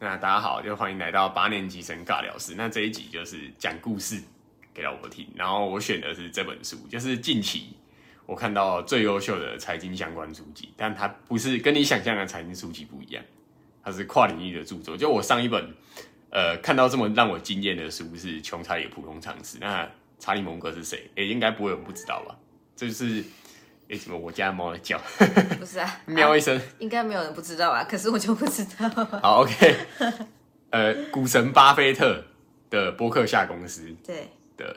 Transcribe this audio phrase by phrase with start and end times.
[0.00, 2.54] 那大家好，就欢迎来到八年级生尬聊室。
[2.56, 4.22] 那这一集就是讲故事
[4.72, 7.76] 给老婆听，然后我选的是这本书，就是近期
[8.24, 13.24] 我看到最优秀的财经相关书籍，但它不是跟你想象的财经书籍不一样，
[13.82, 14.96] 它是跨领域的著作。
[14.96, 15.68] 就我上一本
[16.30, 19.90] 呃看到这么让我惊艳的书是《穷查理普通常识》，那
[20.20, 21.10] 查理蒙格是谁？
[21.16, 22.36] 哎，应该不会有人不知道吧？
[22.76, 23.24] 这就是
[23.90, 25.00] 哎，怎么我家猫在叫？
[25.58, 27.84] 不是啊， 喵一声，应该没有人不知道啊。
[27.84, 28.88] 可是我就不知道。
[29.22, 29.76] 好，OK。
[30.70, 32.22] 呃，股神巴菲特
[32.68, 34.76] 的伯克夏公司 对的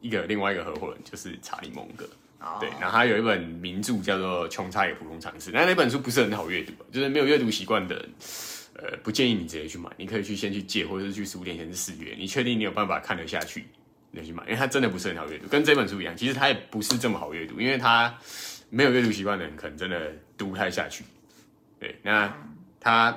[0.00, 2.08] 一个另外一个合伙人就是查理蒙格。
[2.40, 8.08] 哦对，然后他有一本名著叫做《穷查理的普通常识》，那那本书不是很好阅读，就是没有阅读习惯的人，
[8.74, 13.66] 呃，不建议你直接去买，你可以去先去借，或者是去书店先试阅，你确定你有办法看得下去，
[14.10, 18.14] 你就去买，因为它真的不是很好阅读，跟这本书一样，其实它也不是这么好阅读，因为它
[18.70, 21.04] 没有阅读习惯的人可能真的读不太下去。
[21.78, 22.32] 对，那
[22.80, 23.16] 他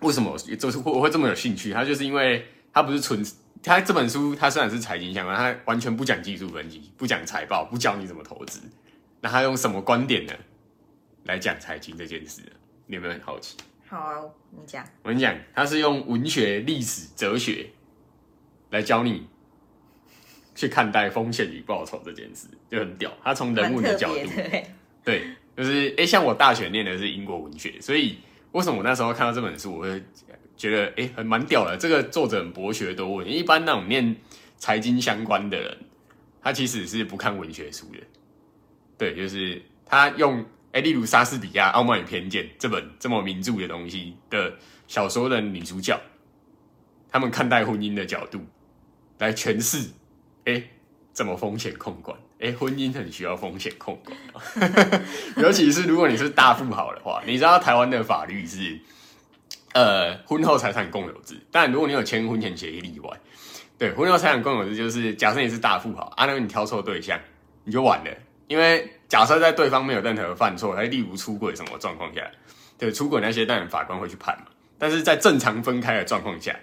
[0.00, 1.72] 为什么就是会我会这么有兴趣？
[1.72, 3.24] 他就是因为他不是纯。
[3.66, 8.60] 他这本书，他虽然是财经相关，他完全不讲技术分析，不讲财报，不教你怎么投资。
[9.22, 10.34] 那他用什么观点呢
[11.22, 12.42] 来讲财经这件事？
[12.86, 13.56] 你有没有很好奇？
[13.88, 14.20] 好啊，
[14.50, 14.84] 你讲。
[15.02, 17.70] 我跟你讲，他是用文学、历史、哲学
[18.68, 19.26] 来教你
[20.54, 23.12] 去看待风险与报酬这件事，就很屌。
[23.22, 24.30] 他从人物的角度，
[25.04, 25.24] 对，
[25.56, 28.18] 就是哎、诶像我大学念的是英国文学，所以
[28.52, 30.02] 为什么我那时候看到这本书，我会
[30.56, 31.76] 觉得哎、诶很蛮屌的。
[31.76, 34.14] 这个作者很博学多闻，一般那种念
[34.56, 35.78] 财经相关的人，
[36.40, 37.98] 他其实是不看文学书的。
[38.96, 44.52] 对，就是他用哎、诶例如莎士比亚《傲慢与偏见》这本这么名著的东西的
[44.86, 46.00] 小说的女主角，
[47.10, 48.40] 他们看待婚姻的角度
[49.18, 49.90] 来诠释，
[50.44, 50.62] 哎、
[51.12, 52.16] 怎么风险控管？
[52.40, 55.02] 哎、婚姻很需要风险控管。
[55.38, 58.78] 尤其是如果你是大富豪的话，你知道台湾的法律是，
[59.72, 63.08] 呃，婚后财产共有制，但如果你有签婚前协议例外，
[63.78, 67.18] 对，婚后财产共有制就是假设你是大富豪，啊，那你挑错对象，
[67.64, 68.10] 你就完了，
[68.46, 72.30] 因为假设在对方没有任何犯错，还例如出轨什么状况下，
[72.76, 74.46] 对，出轨那些当然法官会去判嘛，
[74.78, 76.54] 但是在正常分开的状况下，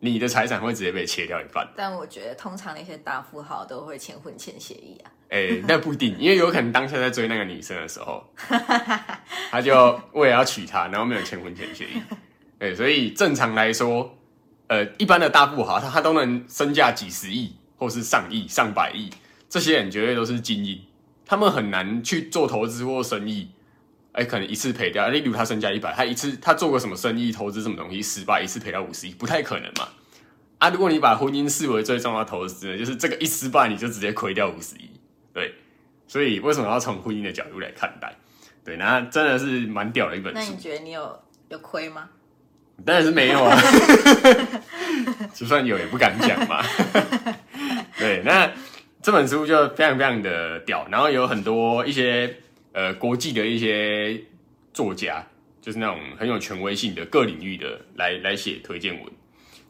[0.00, 1.68] 你的财产会直接被切掉一半。
[1.76, 5.10] 但我觉得通常那些大富豪都会签婚前协议啊。
[5.30, 8.24] 哎、那不一定，因为有可能当下在追那个女生的时候，
[9.50, 12.00] 他就为了要娶她，然后没有签婚前协议。
[12.58, 14.16] 对，所以正常来说，
[14.68, 19.10] 呃，一般的大富豪，他他都能身价几十亿，或是上亿、上百亿，
[19.50, 20.80] 这些人绝对都是精英，
[21.26, 23.50] 他们很难去做投资或生意。
[24.12, 29.88] 哎、可能一次赔掉，例如他身价一百，他一次他做过什么生意、投资什么东西失败，一次赔掉五十亿，不太可能嘛。
[30.58, 34.90] 啊，如果你把婚姻视为最重要的投资呢，就是这个一失败你就直接亏掉五十亿。
[35.32, 35.54] 对，
[36.08, 38.16] 所以为什么要从婚姻的角度来看待？
[38.64, 42.08] 对，那真的是蛮屌的一本书那你，觉得你有有亏吗？
[42.84, 43.56] 当然是没有啊，
[45.34, 46.62] 就算有也不敢讲嘛。
[47.96, 48.50] 对，那
[49.00, 52.36] 这本书就非常非常的屌，然后有很多一些
[52.78, 54.22] 呃国际的一些
[54.72, 55.26] 作家，
[55.60, 59.12] 就是那种很有权威性的各领域的来来写推荐文。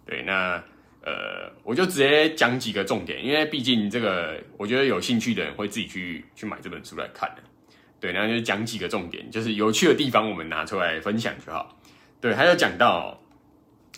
[0.05, 0.63] 对，那
[1.01, 7.43] 呃，我就直接讲几个重点，因为毕竟这个，我觉得有兴趣的人会自己去去买这本书来看的。
[7.99, 11.81] 对，然后就讲几个重点，就是有趣的地方，我们拿出来分享就好。
[12.21, 13.19] 对，还有讲到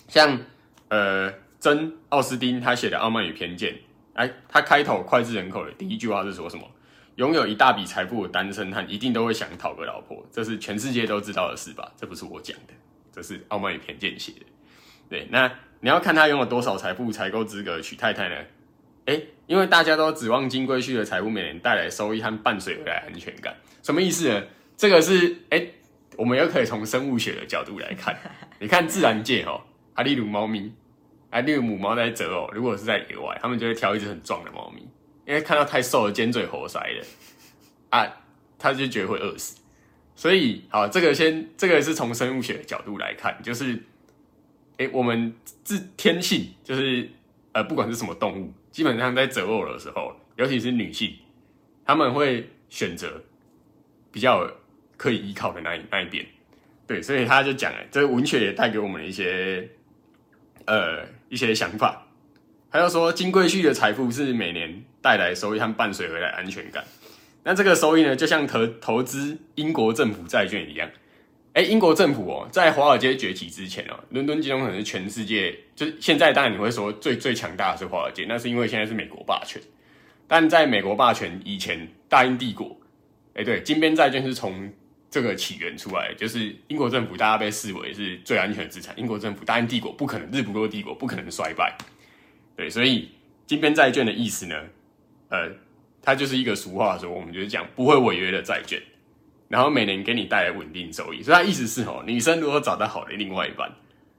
[0.06, 0.38] 像
[0.86, 3.74] 呃，真奥斯丁他写的《傲慢与偏见》，
[4.14, 6.62] 哎，他开头脍炙人口的第一句话是说什么？
[7.16, 11.92] 拥有一大笔财富的单身汉一定都会想讨个老婆，这是全世界都知道的事吧？
[11.96, 12.72] 这不是我讲的，
[13.12, 14.46] 这是《傲慢与偏见》写的。
[15.08, 15.50] 对，那
[15.80, 18.36] 你要看他拥有多少财富才够资格娶太太呢？
[19.06, 24.42] 哎，因为大家都指望金龟婿的财富每年带来收益和伴随而来安全感，什么意思呢？
[24.76, 25.66] 这个是哎，
[26.16, 28.16] 我们又可以从生物学的角度来看。
[28.60, 29.60] 你看自然界哦，
[29.94, 30.72] 啊，例如猫咪，
[31.30, 34.86] 啊，例如母猫在择偶，如果是在野外，它们就会挑一只很壮的猫咪，
[35.30, 37.06] 因为看到太瘦了、尖嘴猴腮的，
[37.90, 38.04] 啊，
[38.58, 39.60] 他就觉得会饿死。
[40.16, 43.80] 所以，好，这个先，这个是从生物学角度来看，就是，
[44.78, 45.32] 哎、我们
[45.62, 47.08] 自天性就是，
[47.52, 51.14] 呃，不管是什么动物，基本上在择偶的时候，尤其是女性，
[51.84, 53.22] 他们会选择
[54.10, 54.50] 比较
[54.96, 56.26] 可以依靠的那一那一边。
[56.88, 59.70] 对，所以他就讲了，这个文学也带给我们一些
[60.66, 62.04] 呃一些想法。
[62.70, 66.84] 他就说，金贵婿的财富是每年带来收益和伴随而来安全感。
[67.42, 70.88] 那这个收益呢，就像投投资英国政府债券一样。
[71.52, 79.60] 哎，英国政府哦，在华尔街崛起之前哦，伦敦金融可能是全世界，就是现在当然你会说最最强大的是华尔街，那是因为现在是美国霸权。
[80.28, 82.78] 但在美国霸权以前，大英帝国，
[83.34, 84.72] 哎，对，金边债券是从
[85.10, 91.76] 这个起源出来，就是英国政府大家被视为是最安全的资产，英国政府大英帝国不可能日不落帝国不可能衰败，
[92.60, 93.08] 对，所以
[93.46, 94.54] 金边债券的意思呢，
[95.30, 95.50] 呃，
[96.02, 98.78] 它就是一个俗话说，我们就是讲不会违约的债券，
[99.48, 103.74] 然后每年给你带来稳定收益，所以它意思是哦，女生如果找到好的另外一半，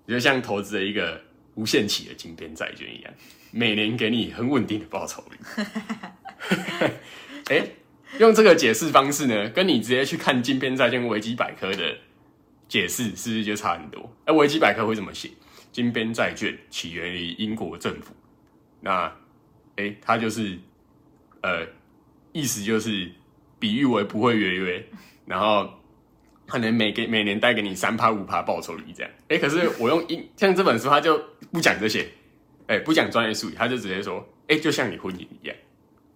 [0.08, 1.22] 就像投资了一个
[1.54, 3.14] 无限期的金边债券一样，
[3.52, 5.64] 每年给你很稳定的报酬率。
[7.54, 7.64] 哎、
[8.18, 11.96] 用这个解释方式呢，跟你直接去看金边债券维基百科的
[12.68, 14.12] 解释，是不是就差很多？
[14.26, 15.30] 哎，维基百科会怎么写？
[15.72, 18.14] 金边债券起源于英国政府，
[18.82, 19.12] 那
[19.78, 20.60] 哎、他就是
[21.42, 21.66] 呃，
[22.34, 23.10] 意思就是
[23.58, 24.86] 比喻为不会违约，
[25.26, 25.70] 然后
[26.46, 29.12] 可能每给每年带给你三趴五趴报酬率这样。
[29.30, 31.20] 哎、可是我用英像这本书，它就
[31.52, 32.08] 不讲这些，
[32.68, 35.56] 哎、不讲专业术语，他就直接说，哎、就像你婚姻一样，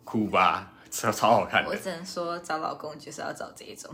[0.03, 1.75] 哭吧，超超好看的我。
[1.75, 3.89] 只能说找老公就是要找这一种。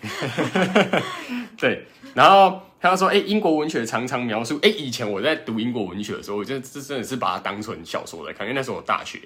[1.56, 1.84] 对，
[2.14, 9.20] 然后他说，哎、英国文学常常描述，哎、以前我在读英国文学的时候，我觉得这真的是把它当成小说来看，因为那时候我大学，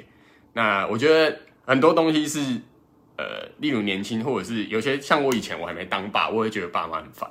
[0.53, 2.39] 那我觉得很多东西是，
[3.17, 7.29] 呃，例如年轻，或者是有些像我以前我还没当爸，我会觉得爸妈很烦，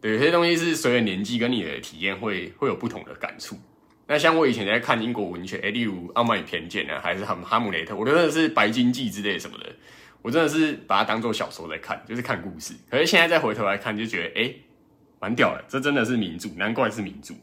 [0.00, 3.56] 对，有些东西是随着年纪跟你的体验会会有不同的感触。
[4.04, 9.66] 那像我以前在看英国文学，哎、例如《傲慢与偏见》啊，还是《哈姆哈姆雷特》，我觉得是《白金记》之类什么的，
[10.22, 12.74] 我真的是把它当做小说在看，就是看故事。
[12.88, 14.54] 可是现在再回头来看，就觉得哎，
[15.20, 17.34] 蛮、屌的，这真的是名著，难怪是名著。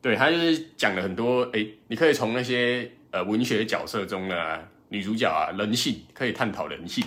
[0.00, 7.04] 对他就是讲了很多，哎、你可以从那些呃文学角色中的、女主角啊人性，可以探讨人性。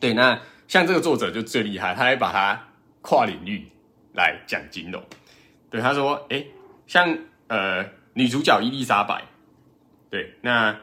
[0.00, 2.68] 对，那像这个作者就最厉害，他还把它
[3.02, 3.66] 跨领域
[4.14, 5.04] 来讲金融。
[5.68, 6.44] 对，他说，哎、
[6.86, 7.18] 像
[7.48, 9.22] 呃女主角伊丽莎白，
[10.08, 10.74] 对，那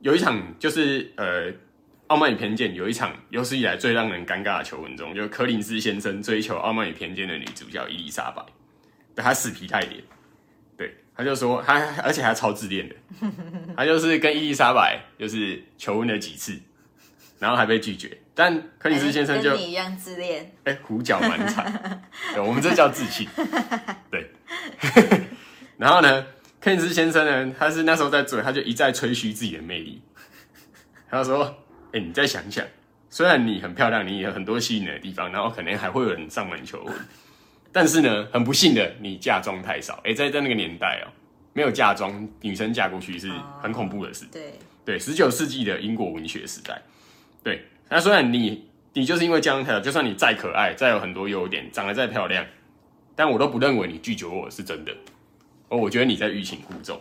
[0.00, 1.50] 有一场就是呃
[2.12, 8.44] 《傲慢与偏见》有一场有史以来最让人尴尬的求婚中，就柯林斯先生追求《傲慢与偏见》的女主角伊丽莎白，
[9.14, 10.04] 对他死皮赖脸，
[10.76, 12.94] 对，他就说他而且还超自恋的，
[13.74, 16.60] 他就是跟伊丽莎白就是求婚了几次，
[17.38, 22.02] 然后还被拒绝，但柯林斯先生就跟你一样自恋，哎、胡搅蛮缠，
[22.34, 23.26] 对，我们这叫自信。
[24.10, 24.30] 对，
[25.78, 26.26] 然后呢，
[26.60, 30.02] 柯林斯先生呢，他是那时候在追，他就一再吹嘘自己的魅力。
[31.10, 31.58] 他说
[31.92, 32.64] ：“哎、你再想想，
[33.10, 36.94] 虽然你很漂亮，你有很多吸引人的地方，然后可能还会有人上门求婚，
[37.70, 40.00] 但是呢，很不幸的，你嫁妆太少。
[40.04, 41.12] 哎、在在那个年代哦、
[41.52, 43.30] 没有嫁妆，女生嫁过去是
[43.60, 44.24] 很恐怖的事。
[44.32, 44.54] 对，
[44.84, 46.80] 对，十九世纪的英国文学时代，
[47.42, 52.44] 对，那虽然你你就是因为这样太少就算你再可爱，再有很多优点，长得再漂亮，
[53.14, 54.92] 但我都不认为你拒绝我是真的，
[55.68, 56.98] 哦，我觉得你在欲擒故纵。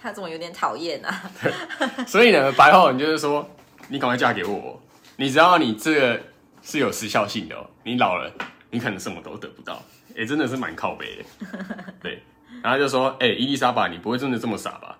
[0.00, 1.30] 他怎么有点讨厌啊？
[2.06, 3.48] 所以呢，白话文就是说，
[3.88, 4.80] 你赶快嫁给我，
[5.16, 6.20] 你知道你这个
[6.62, 8.30] 是有时效性的哦，你老了，
[8.70, 9.82] 你可能什么都得不到，
[10.16, 11.56] 哎、真的是蛮靠背的。
[12.00, 12.22] 对，
[12.62, 14.98] 然后就说，哎、伊丽莎白，你不会真的这么傻吧？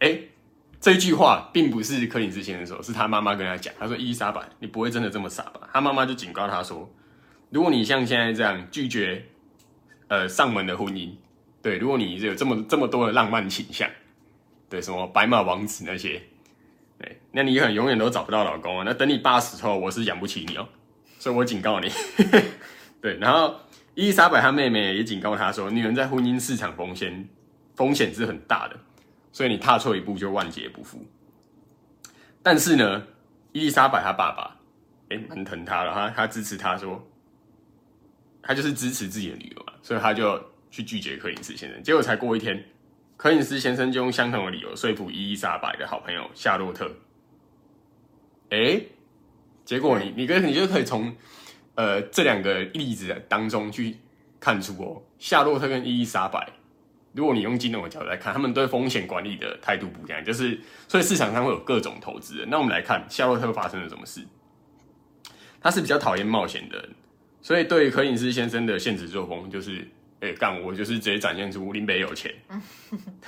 [0.00, 0.18] 哎、
[0.80, 5.68] 这句话并不是柯林斯先生说，是他妈妈跟他讲，他说伊丽莎白，你不会真的这么傻吧？
[5.72, 6.90] 他妈妈就警告他说，
[7.50, 9.24] 如果你像现在这样拒绝
[10.08, 11.10] 呃上门的婚姻，
[11.62, 13.88] 对，如果你有这么这么多的浪漫倾向。
[14.72, 16.18] 对，什么白马王子那些，
[16.98, 18.84] 对，那你可能永远都找不到老公啊。
[18.86, 20.66] 那等你八十后，我是养不起你哦，
[21.18, 21.90] 所以我警告你。
[23.02, 23.54] 对，然后
[23.94, 27.28] 伊丽莎白她妹妹也警告她说，女人在婚姻市场风险
[27.76, 28.80] 风险是很大的，
[29.30, 31.04] 所以你踏错一步就万劫不复。
[32.42, 33.06] 但是呢，
[33.52, 34.56] 伊丽莎白她爸爸
[35.10, 37.06] 哎蛮疼她的，他他支持她说，
[38.42, 41.82] 他就是支持自己的女儿嘛，所以他就去拒绝柯林斯先生。
[41.82, 42.64] 结果才过一天。
[43.22, 46.90] 柯林斯先生就用相同的理由说服伊丽莎白的好朋友夏洛特。
[48.50, 48.82] 哎，
[49.64, 51.14] 结果你你跟你就可以从
[51.76, 53.96] 呃这两个例子当中去
[54.40, 56.52] 看出哦，夏洛特跟伊丽莎白，
[57.12, 62.50] 如果你用金融的角度来看，他们对风险管理的态度不一样，就是所以市场上会有各种投资人。
[62.50, 64.20] 那我们来看夏洛特发生了什么事？
[65.60, 66.90] 他是比较讨厌冒险的人，
[67.40, 69.86] 所以对于柯林斯先生的现实作风就是。
[70.22, 72.32] 哎、欸，干我就是直接展现出林北有钱。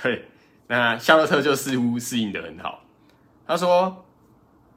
[0.01, 0.25] 对，
[0.67, 2.85] 那夏洛特就似乎适应的很好。
[3.45, 4.05] 他说，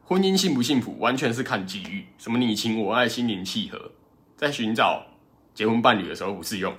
[0.02, 3.92] 婚姻幸不幸福完全是看机遇，什么你情我爱、心灵契合，
[4.36, 5.06] 在寻找
[5.54, 6.74] 结婚伴侣的时候不适用。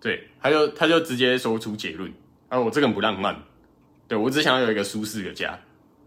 [0.00, 2.12] 对，他就他就直接说出结论，
[2.48, 3.36] 啊，我这个人不浪漫，
[4.06, 5.58] 对我只想要有一个舒适的家。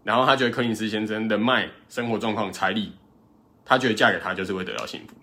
[0.02, 2.92] 然后他觉得柯林斯先生人脉、生活状况、财力，
[3.66, 5.14] 他觉得嫁给他就是会得到幸福。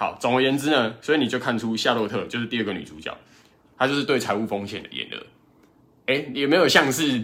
[0.00, 3.14] 好，总而言之呢，所以你就看出夏洛特就是第二个女主角，
[3.76, 5.26] 她就是对财务风险的厌恶。
[6.06, 7.22] 哎，有没有像是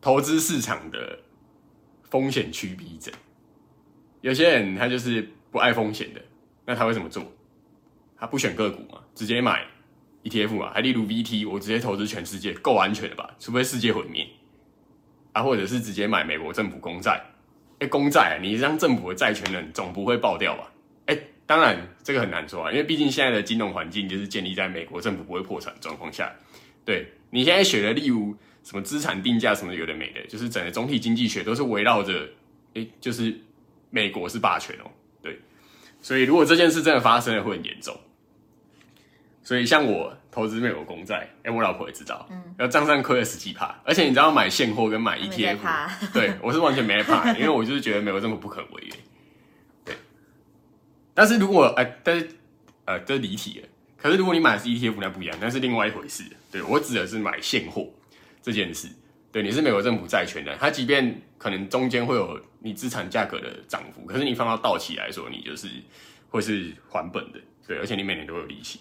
[0.00, 1.18] 投资市场的
[2.04, 3.12] 风险趋避者？
[4.22, 6.22] 有些人他就是不爱风险的，
[6.64, 7.22] 那他会怎么做？
[8.16, 9.66] 他不选个股嘛，直接买
[10.22, 13.36] ETF 嘛，还例如 VT，我直接投资全世界，够安全的吧？
[13.38, 14.26] 除非世界毁灭
[15.34, 17.22] 啊，或者是直接买美国政府公债。
[17.80, 20.72] 哎，公债，啊你让政府的债权人总不会爆掉吧？
[21.48, 26.30] 哎，当然这个很难说啊，因为毕竟现在的金融环境就是建立在美国政府不会破产状况下。
[26.84, 32.28] 对你现在学的，例如什么资产定价什么有的没的，就是整个总体经济学都是围绕着，
[32.74, 33.34] 哎，就是
[33.90, 34.90] 美国是霸权哦。
[35.22, 35.38] 对，
[36.00, 37.98] 所以如果这件事真的发生了，会很严重。
[39.42, 45.58] 所以像我投资美国公债，哎，我老婆也知道，嗯，要账上亏了十几趴，而且你知道买现货跟买 ETF，
[46.12, 48.92] 对我是完全没怕，因为我就是觉得美国政府不可违约。
[51.18, 52.28] 但是如果哎，但是
[52.84, 53.66] 呃，这是离题了。
[53.96, 56.22] 可是如果你买的是 ETF，那不一样，那是另外一回事。
[56.48, 57.88] 对我指的是买现货
[58.40, 58.86] 这件事。
[59.32, 65.66] 对，你是美国政府债权人，它即便可能中间会有你资产价格的涨幅，可是你放到到期来说，你就是
[66.28, 67.40] 会是还本的。
[67.66, 68.78] 对，而且你每年都有利息。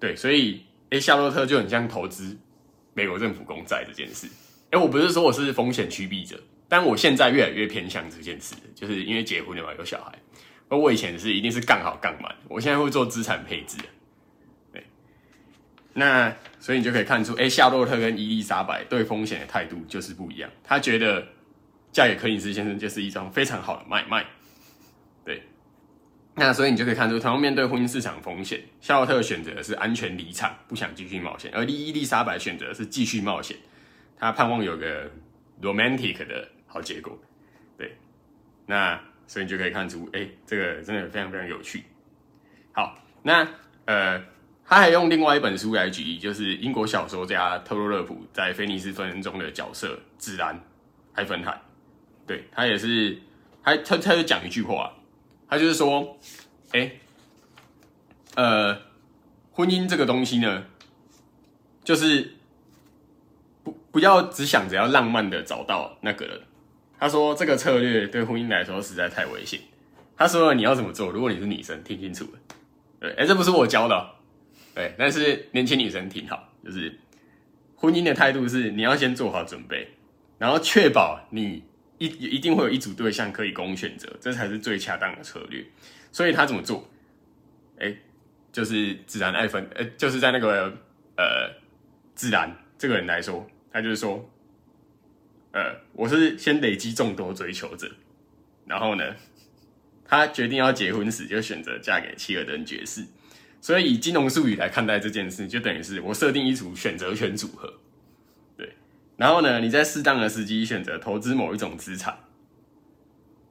[0.00, 2.36] 对，所以哎，夏洛特就很像投资
[2.92, 4.26] 美国政府公债这件事。
[4.72, 10.18] 哎，我不是说我是风险趋避者，但我现在越来越偏向这件事，就是因为结婚了嘛，有小孩。
[10.68, 13.78] 而我以前是一定是杠好杠满，我现在会做资产配置。
[14.72, 14.84] 对，
[15.94, 20.50] 那所以你就可以看出，哎，夏洛特跟伊丽莎白对风险的态度就是不一样。
[20.62, 21.26] 他觉得
[21.90, 24.26] 嫁给柯林斯先生就是一桩非常好的买卖。
[25.24, 25.42] 对
[26.34, 33.56] 那所以你就可以看出，同样面对婚姻市场风险，夏洛特选择的是安全离场，不想继续冒险；而伊丽莎白选择是继续冒险，
[34.16, 35.10] 她盼望有个
[35.60, 37.18] romantic 的好结果。
[37.76, 37.96] 对，
[38.66, 41.84] 那所以你就可以看出，哎，这个真的非常非常有趣。
[42.72, 43.46] 好，那
[43.84, 44.18] 呃，
[44.64, 50.58] 他还用另外一本书来举例，就是英国小说家特洛勒普在《菲尼斯纷争》中的角色自然
[51.12, 51.60] 海芬海。
[52.26, 53.18] 对他也是，
[53.62, 54.92] 他他他就讲一句话。
[55.46, 56.18] 他就是说，
[56.72, 56.90] 哎，
[58.34, 58.74] 呃，
[59.52, 60.64] 婚姻这个东西呢，
[61.84, 62.34] 就是
[63.62, 66.40] 不不要只想着要浪漫的找到那个人。
[66.98, 69.60] 他说这个策略对婚姻来说实在太危险。
[70.16, 71.10] 他说你要怎么做？
[71.10, 72.38] 如果你是女生，听清楚了，
[73.00, 74.10] 对，哎，这不是我教的，
[74.74, 76.98] 对，但是年轻女生挺好，就是
[77.76, 79.88] 婚姻的态度是你要先做好准备，
[80.38, 81.62] 然后确保你。
[82.00, 85.66] 一一定会有一组对象可以供选择，这才是最恰当的策略。
[86.12, 86.88] 所以他怎么做？
[87.80, 87.92] 哎，
[88.52, 90.72] 就是自然爱分，呃，就是在那个
[91.16, 91.50] 呃
[92.14, 94.24] 自然这个人来说，他就是说，
[95.52, 97.90] 呃，我是先累积众多追求者，
[98.66, 99.16] 然后呢，
[100.04, 103.04] 他决定要结婚时就选择嫁给契尔登爵士。
[103.60, 107.74] 所以以金融术语来看待这件事，就等于是我设定一组选择权组合。
[108.56, 108.72] 对
[109.16, 112.16] 然后呢，你在适当的时机选择投资某一种资产，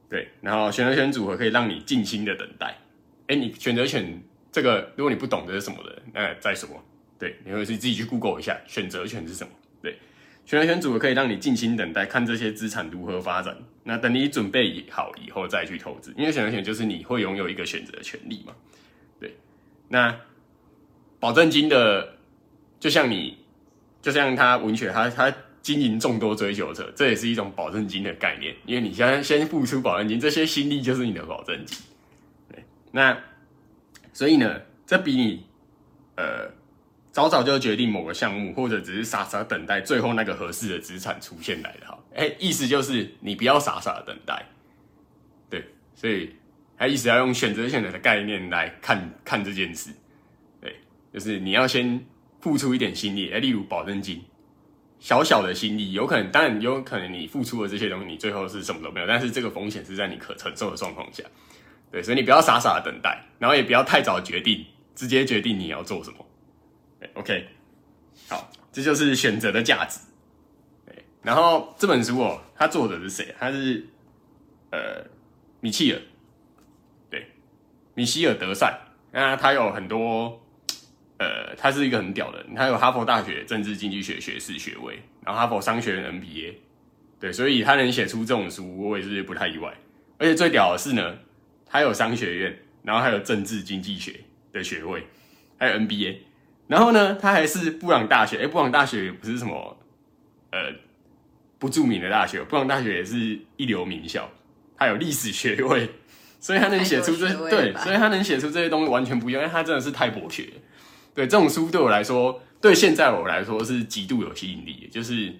[0.08, 2.78] 对，然后选择权组合可以让你静心的等待。
[3.26, 6.82] 哎，你选择权这个，如果你不懂这是什么的，那再说。
[7.18, 9.52] 对，你或是自己去 Google 一下选择权是什么。
[10.48, 13.54] 选择权组可以让你静心等待，看这些资产如何发展。
[13.84, 18.54] 那等你准备好以后再去投资，因为选择权就是你会拥有一个选择的权利嘛。
[19.20, 19.36] 对，
[19.88, 20.18] 那
[21.20, 22.14] 保证金的，
[22.80, 23.36] 就像你，
[24.00, 25.32] 就像他文学，他他。
[25.60, 31.76] 经营众多追求者，这也是一种保证金的概念，因为你先先付出保证金，这些心力就是你的保证金。
[32.48, 33.18] 对，那
[34.14, 35.44] 所以呢，这比你
[36.16, 36.48] 呃
[37.18, 41.98] 早早就决定某个项目，或者只是傻傻等待最后那个合适的资产出现来的哈。
[42.14, 44.40] 哎，意思就是你不要傻傻的等待。
[45.50, 45.64] 对，
[45.96, 46.32] 所以
[46.76, 49.90] 他意思要用选择性的概念来看看这件事。
[50.60, 50.76] 对，
[51.12, 52.00] 就是你要先
[52.40, 54.22] 付出一点心力，哎，例如保证金。
[55.00, 59.08] 小小的心力，有可能，当然有可能你付出的这些东西，你最后是什么都没有。
[59.08, 61.24] 但是这个风险是在你可承受的状况下，
[61.90, 66.24] 对，所以你不要傻傻的等待，然后也不要太早决定，直接决定你要做什么。
[67.14, 67.46] OK，
[68.28, 69.98] 好，这就是选择的价值。
[70.86, 73.34] 对，然后这本书哦，它作者是谁？
[73.38, 73.86] 他是
[74.70, 75.04] 呃
[75.60, 76.00] 米切尔，
[77.10, 77.26] 对，
[77.94, 78.78] 米希尔德善。
[79.12, 80.40] 那他有很多。
[81.20, 86.54] 呃，他是一个很屌的，他有哈佛大学政治经济学学士学位，然后哈佛商学院 MBA，
[87.18, 89.74] 对，所以他能写出这种书，我也是不太意外。
[90.16, 91.18] 而且最屌的是呢，
[91.66, 94.20] 他有商学院，然后还有政治经济学
[94.52, 95.04] 的学位，
[95.58, 96.18] 还有 MBA，
[96.68, 99.76] 然后呢，他还是布朗大学，哎，布朗大学也不是什么
[100.52, 100.58] 呃
[101.58, 104.30] 不著名的大学，布朗大学也是一流名校，
[104.76, 105.90] 他有历史学位，
[106.38, 110.48] 所以他能写出这对，所以他能写出这些东西完全不一样，因为他真的是太博学。
[111.14, 114.88] 对这种书对我来说，对现在我来说是极度有吸引力。
[114.92, 115.34] 就是，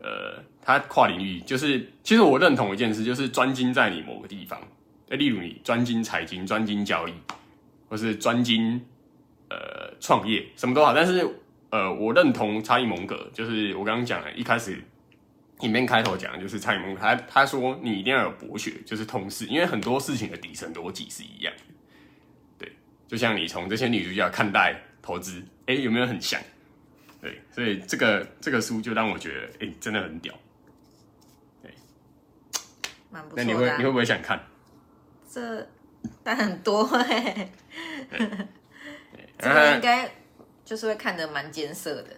[0.00, 4.58] 呃，他跨领域，就是其实我认同一件事，就是专精在你某个地方，
[5.10, 7.12] 诶例如你专精财经、专精交易，
[7.90, 8.80] 或是专精
[9.50, 10.94] 呃创业，什么都好。
[10.94, 11.28] 但是
[11.70, 14.82] 呃，我认同查理蒙格，就是我刚刚讲的，一开始
[15.60, 21.74] 影片开头讲的就是查理蒙格，他他说你一定要有博学，就是通识，因为很多事情的底层逻辑是一样的。
[22.58, 22.72] 对，
[23.06, 26.40] 就像你从这些女主角看待投资，哎、有没有很像？
[27.20, 30.34] 对，所以这个这个书就让我觉得，哎、真的很屌。
[33.10, 34.38] 蛮不那错的啊、你会你会不会想看？
[35.32, 35.66] 这
[36.22, 37.50] 但很多哎、
[39.38, 40.10] 这然后个应该
[40.64, 42.08] 就是会看得蛮艰涩的。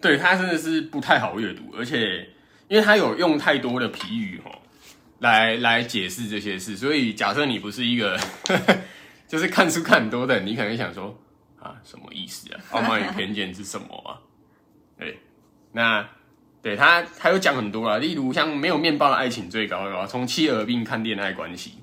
[0.00, 2.28] 对他真的是不太好阅读，而且
[2.68, 4.50] 因为他有用太多的譬喻哦，
[5.18, 8.18] 来来解释这些事，所以假设你不是一个
[9.28, 11.14] 就是看书看很多的，你可能想说
[11.58, 12.60] 啊什么意思啊？
[12.70, 14.16] 傲慢与偏见是什么啊？
[14.98, 15.18] 对，
[15.72, 16.08] 那
[16.62, 21.74] 对他他有讲很多啊，例如像没有面包的爱情最高的话，从妻儿病看恋爱关系，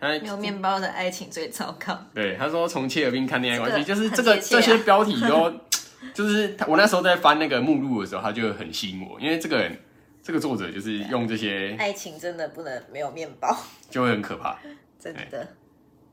[0.00, 1.96] 他没有面包的爱情最糟糕。
[2.14, 5.52] 对，他说从切尔宾看恋爱关系，这个就是这个、这些标题都，
[6.14, 9.78] 就是他我那时候在翻那个目录的时候，他就很吸引我，因为这个人
[10.22, 13.54] 这个作者就是用这些爱情真的不能没有面包，
[13.90, 14.58] 就会很可怕，
[14.98, 15.46] 真的。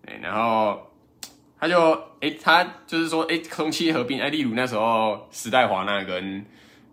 [0.06, 0.82] 对，然后
[1.60, 1.92] 他就
[2.22, 6.46] 哎、他就是说哎，从企业合并，哎、例如那时候时代华纳跟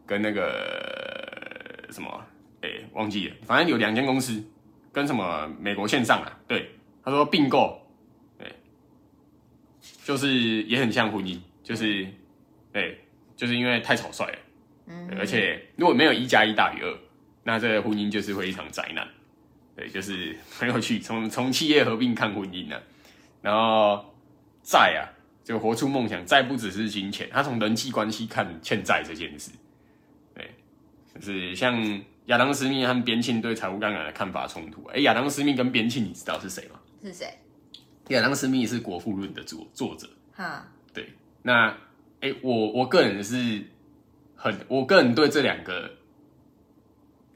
[0.06, 2.08] 跟那个什么
[2.62, 4.42] 哎、忘记了，反正有两间公司
[4.92, 6.73] 跟什么美国线上啊，对，
[7.04, 7.80] 他说并购，
[8.38, 8.50] 对，
[10.04, 12.06] 就是也很像婚姻，就是
[12.72, 12.98] 对，
[13.36, 14.38] 就是因为太草率了，
[14.86, 16.98] 嗯而且如果没有一加一大于二，
[17.42, 19.06] 那这个婚姻就是会一场灾难。
[19.76, 22.80] 对，就是很有趣，从从企业合并看婚姻呢、
[23.42, 24.14] 然后
[24.62, 25.02] 债啊，
[25.42, 29.50] 就活出梦想，债不只是金钱，他从人际关系看欠债这件事。
[30.32, 30.48] 对，
[31.12, 34.84] 就是像亚当斯密和边沁对财务杠杆的看法冲突。
[34.86, 36.78] 哎、亚当斯密跟边沁，你知道是谁吗？
[37.04, 37.38] 是谁？
[38.08, 40.08] 亚当斯密是《国富论》的作作者。
[40.32, 41.68] 哈，对，那
[42.20, 43.62] 哎、诶我我个人是
[44.34, 45.90] 很，我个人对这两个，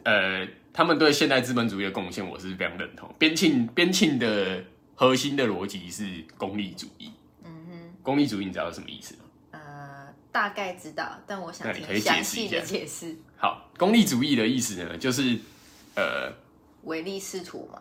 [0.05, 3.15] 呃，他们对现代资本主义的贡献，我是非常认同。
[3.19, 7.13] 边沁边沁的核心的逻辑是功利主义。
[7.45, 9.21] 嗯哼，功利主义你知道是什么意思吗？
[9.53, 13.17] 呃，大概知道，但我想详细的解释。
[13.37, 15.39] 好，功利主义的意思呢，就是
[15.95, 16.33] 呃，
[16.85, 17.81] 唯利是图嘛，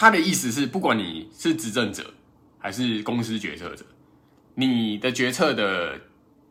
[0.00, 2.14] 他的意思是，不管你是执政者
[2.58, 3.84] 还是公司决策者，
[4.54, 6.00] 你的决策的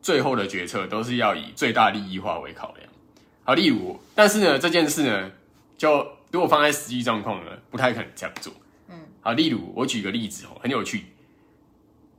[0.03, 2.87] 最后的决策都是要以最大利益化为考量。
[3.43, 5.31] 好，例如，但是呢，这件事呢，
[5.79, 8.53] 就如果放在实际状况呢，不太可能这样做。
[8.87, 11.05] 嗯，好，例如我举个例子哦，很有趣。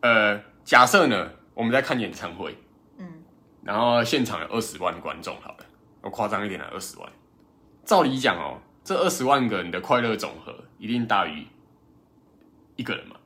[0.00, 2.58] 呃，假设呢，我们在看演唱会，
[2.98, 3.06] 嗯，
[3.62, 5.66] 然后现场有二十万观众，好了，
[6.02, 7.08] 我夸张一点了，二十万。
[7.84, 11.46] 照理讲哦，这二十万个人的快乐总和一定大于
[12.76, 13.16] 一个人嘛，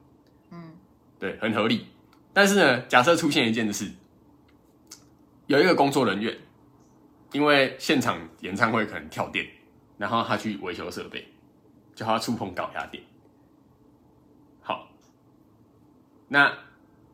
[0.50, 0.72] 嗯，
[1.18, 1.86] 对，很合理。
[2.32, 3.90] 但是呢，假设出现一件事，
[5.46, 6.36] 有一个工作人员，
[7.32, 9.46] 因为现场演唱会可能跳电，
[9.96, 11.26] 然后他去维修设备，
[11.94, 13.02] 就他触碰高压电。
[14.60, 14.88] 好，
[16.26, 16.52] 那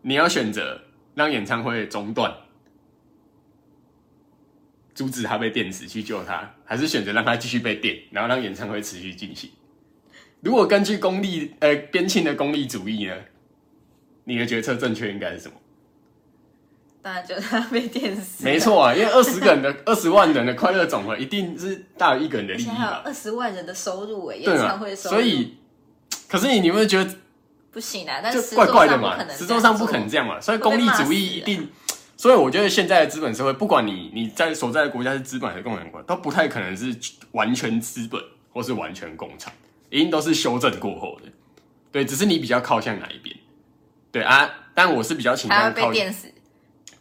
[0.00, 0.80] 你要选择
[1.14, 2.34] 让演唱会中断，
[5.00, 9.48] 阻止他被电死去救他，还是选择让他继续被电，然后让演唱会持续进行？
[10.42, 13.14] 如果根据功利呃边沁的功利主义呢，
[14.24, 15.54] 你的决策正确应该是什么？
[17.00, 24.94] 当然就是他被电死，没，错啊，因为二十个人的二十万人的快乐总和一定是大于一个人的利益而且还有，二十万人的收入哎，演唱会？
[24.94, 25.56] 收入，所以，
[26.28, 27.10] 可是你你有没有觉得
[27.70, 29.96] 不行啊，但就是怪怪的嘛实作上不可？
[29.96, 31.66] 能这样嘛，所以功利主义一定。
[32.20, 36.94] 所以我觉得现在的资本社会，不管你你在所在的国家是资本还是共产国，都不太可能是
[37.32, 39.50] 完全资本或是完全共产，
[39.88, 41.32] 一定都是修正过后的。
[41.90, 43.34] 对，只是你比较靠向哪一边。
[44.12, 46.30] 对啊，但我是比较倾向靠被电死，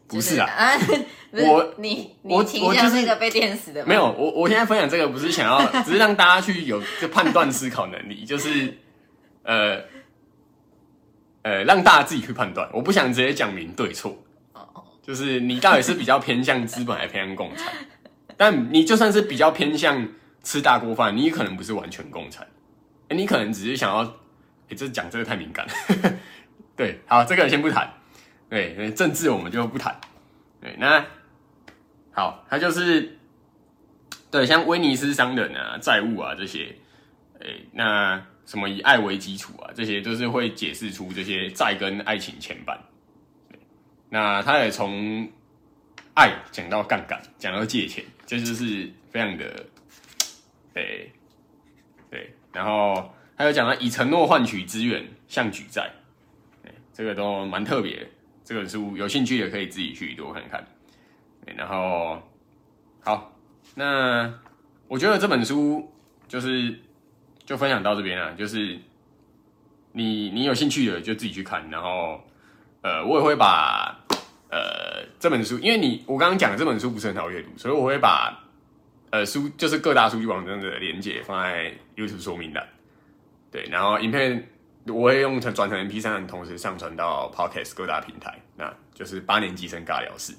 [0.08, 0.78] 不是啊啊，
[1.32, 8.74] 不是我你我你倾向我就是那个被电死的吗没有，我我现在分享这个不是想要， 只是让大家去有这判断思考能力，就是
[9.44, 9.82] 呃
[11.42, 12.70] 呃让大家自己去判断。
[12.72, 14.16] 我不想直接讲明对错，哦
[15.10, 17.74] 就是你到底是比较偏向资本还偏向共产？
[18.38, 20.08] 但你就算是比较偏向
[20.44, 22.48] 吃大锅饭，你也可能不是完全共产，
[23.08, 24.04] 诶你可能只是想要，
[24.70, 25.74] 哎、这讲这个太敏感了。
[26.78, 27.92] 对，好，这个先不谈。
[28.52, 30.00] 对，政治我们就不谈。
[30.62, 31.04] 对，那
[32.12, 33.18] 好，他就是
[34.30, 36.76] 对像威尼斯商人啊、债务啊这些，
[37.40, 42.78] 诶、那什么以爱为基础啊，这些都是会解释出这些债跟爱情牵绊。
[44.10, 45.30] 那他也从
[46.16, 49.66] 爱讲到杠杆，讲到借钱，这就是非常的，
[50.74, 51.12] 诶、
[52.10, 55.92] 对，然后还有讲到以承诺换取资源，像举债，
[56.94, 58.10] 这个都蛮特别。
[58.44, 60.66] 这本书有兴趣的可以自己去多看看。
[61.56, 62.22] 然后
[63.02, 63.32] 好，
[63.76, 64.34] 那
[64.88, 65.92] 我觉得这本书
[66.28, 66.80] 就是
[67.46, 68.80] 就分享到这边了，就是
[69.92, 72.22] 你你有兴趣的就自己去看，然后
[72.82, 73.98] 呃，我也会把
[74.50, 78.42] 呃这本书，因为你我刚刚讲的这本书不是很好阅读，所以我会把
[79.10, 82.68] 呃书就是各大数据网站的连接放在 YouTube 说明栏。
[83.52, 84.48] 对，然后影片
[84.86, 90.34] 我会用成转成 MP 3同时上传到 Podcast 各大平台，那就是八年级生尬聊室。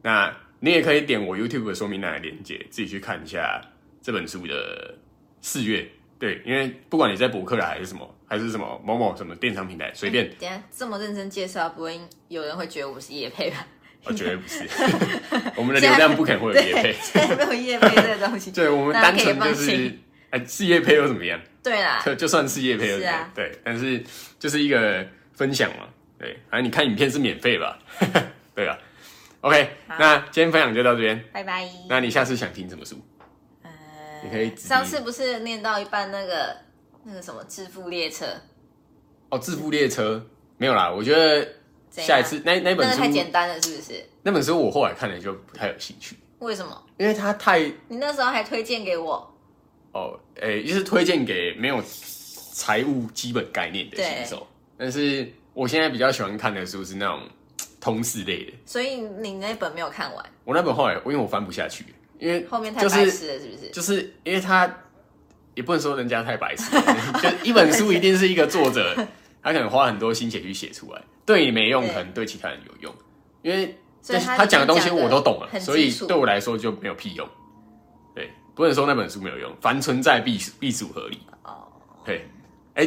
[0.00, 3.60] 那你也可以点我 YouTube 的说明栏的连接，自己去看一下
[4.00, 4.94] 这本书的
[5.40, 5.88] 四月。
[6.22, 13.66] 对，因为不管你在博客来还是什么，还是什么某某什么电商平台，随便，等一下这么认真介绍，不会有人会觉得我是叶配吧？
[14.04, 14.64] 我觉得不是，
[15.56, 18.52] 我们的流量不可能会有叶配对，， 现在没有叶配这个东西。
[18.54, 19.98] 对，我们单纯就是
[20.30, 21.40] 哎，是叶配又怎么样？
[21.60, 23.30] 对啦，就就算是业配又怎么样是啊？
[23.34, 24.00] 对，但是
[24.38, 25.88] 就是一个分享嘛，
[26.20, 27.76] 对，反正你看影片是免费吧？
[28.54, 28.78] 对啊
[29.40, 31.68] ，OK，那今天分享就到这边，拜拜。
[31.88, 33.04] 那你下次想听什么书？
[34.22, 36.56] 呃你可以上次不是念到一半那个
[37.04, 38.26] 那个什么致富列车，
[39.30, 40.24] 哦，致富列车？
[40.56, 41.46] 没有啦，我觉得
[41.90, 44.04] 下一次那那本那个太书简单了，是不是？
[44.22, 46.80] 那本书我后来看了就不太有兴趣，为什么？
[46.98, 49.34] 因为它太你那时候还推荐给我，
[49.92, 54.46] 哦，诶、就是推荐给没有财务基本概念的新手。
[54.78, 57.28] 但是我现在比较喜欢看的书是那种
[57.80, 58.52] 通识类的。
[58.64, 61.84] 所以你那本没有看完，我那本后来因为我翻不下去，
[62.22, 63.70] 因为后面太就是白痴了，是不是？
[63.72, 64.72] 就是因为他
[65.54, 66.70] 也不能说人家太白痴，
[67.20, 68.94] 就一本书一定是一个作者，
[69.42, 72.94] 他可能花很多心血去写出来，对你没用，可能对其他人有用。
[73.42, 77.28] 因为他他讲的东西我都懂了，所以对我来说就没有屁用。
[78.14, 81.18] 对，不能说那本书没有用，凡存在必属必属合理。
[81.42, 81.66] 哦，
[82.04, 82.24] 对，
[82.74, 82.86] 哎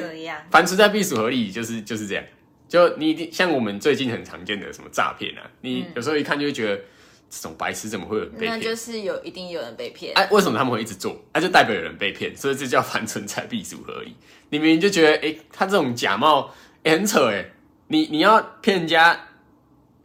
[0.49, 2.23] 凡存在必属合理，就是就是这样。
[2.69, 6.81] 就你一定像我们最近很常见的什么诈骗啊，你有时候一看就会觉得
[7.29, 8.51] 这种白痴怎么会有人被骗？
[8.51, 10.13] 那就是有一定有人被骗。
[10.15, 11.19] 哎、为什么他们会一直做？
[11.33, 14.15] 那、就代表有人被骗，所以这叫凡存在必属合理。
[14.49, 17.51] 你明明就觉得，哎、他这种假冒、哎很扯，哎，
[17.87, 19.27] 你你要骗人家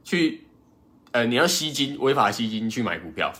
[0.02, 0.44] 去，
[1.12, 3.32] 呃，你要吸金，违法吸金去买股票，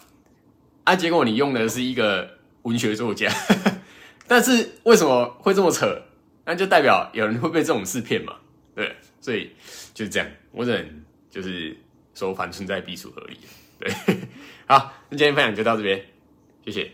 [0.85, 3.33] 啊，结果你用的是一个文学作家，
[4.29, 6.01] 但是为什么会这么扯？
[6.45, 8.35] 那就代表有人会被这种事骗嘛，
[8.75, 9.51] 对，所以
[9.95, 11.77] 就是这样，我只能就是
[12.15, 13.39] 说凡存在必属合理，
[13.81, 13.91] 对，
[14.67, 16.05] 好，那今天分享就到这边，
[16.67, 16.93] 谢谢。